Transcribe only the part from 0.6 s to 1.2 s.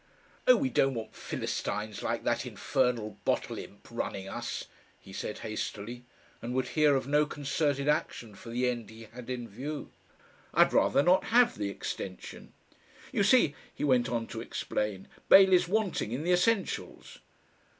don't want